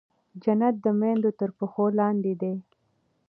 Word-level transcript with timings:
جنت 0.43 0.75
د 0.85 0.87
مېندو 0.99 1.31
تر 1.39 1.49
پښو 1.57 1.85
لاندې 1.99 2.33
دی. 2.41 2.53